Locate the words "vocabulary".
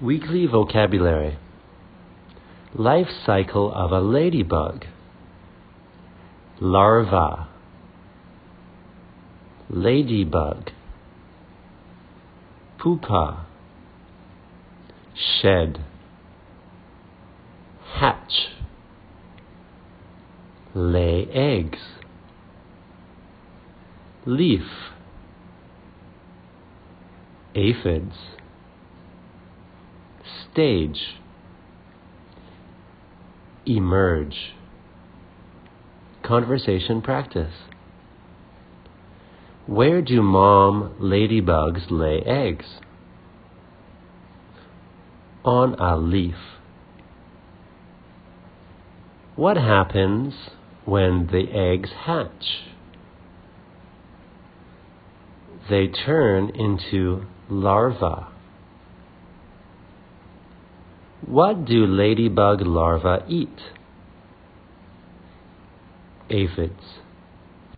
0.46-1.36